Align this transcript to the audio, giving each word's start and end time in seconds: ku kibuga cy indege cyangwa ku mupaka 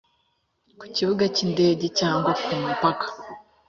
ku 0.77 0.85
kibuga 0.95 1.25
cy 1.35 1.41
indege 1.45 1.85
cyangwa 1.99 2.31
ku 2.43 2.51
mupaka 2.61 3.05